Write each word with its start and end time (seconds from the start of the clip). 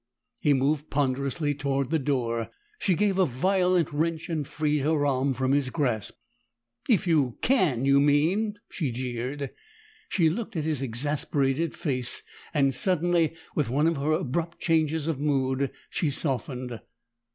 He 0.39 0.53
moved 0.55 0.89
ponderously 0.89 1.53
toward 1.53 1.91
the 1.91 1.99
door; 1.99 2.49
she 2.79 2.95
gave 2.95 3.19
a 3.19 3.25
violent 3.27 3.93
wrench 3.93 4.29
and 4.29 4.47
freed 4.47 4.79
her 4.79 5.05
arm 5.05 5.31
from 5.31 5.51
his 5.51 5.69
grasp. 5.69 6.17
"If 6.89 7.05
you 7.05 7.37
can, 7.43 7.85
you 7.85 7.99
mean!" 7.99 8.55
she 8.71 8.91
jeered. 8.91 9.51
She 10.09 10.27
looked 10.27 10.55
at 10.55 10.63
his 10.63 10.81
exasperated 10.81 11.75
face, 11.75 12.23
and 12.51 12.73
suddenly, 12.73 13.35
with 13.53 13.69
one 13.69 13.85
of 13.85 13.97
her 13.97 14.13
abrupt 14.13 14.57
changes 14.59 15.05
of 15.05 15.19
mood, 15.19 15.69
she 15.91 16.09
softened. 16.09 16.79